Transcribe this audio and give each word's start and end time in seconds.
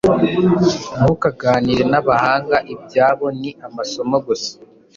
Ntukaganire 0.97 1.83
n'abahanga 1.91 2.57
ibyabo 2.73 3.25
ni 3.39 3.51
amasomo 3.67 4.15
gusa 4.27 4.53